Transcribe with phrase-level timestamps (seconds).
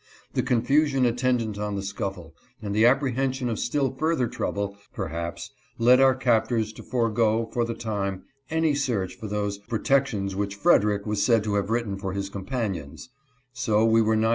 [0.33, 5.51] The confusion attendant on the scuffle, and the apprehension of still further trouble, per haps,
[5.77, 11.05] led our captors to forego, for the time, any search for "those protections which Frederick
[11.05, 13.09] was said to have written for his companions";
[13.53, 14.29] so we were not.